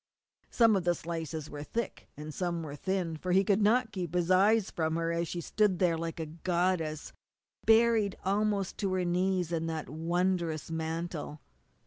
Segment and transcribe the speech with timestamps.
[0.49, 4.15] Some of the slices were thick, and some were thin, for he could not keep
[4.15, 7.13] his eyes from her as she stood there like a goddess,
[7.67, 11.39] buried almost to her knees in that wondrous mantle.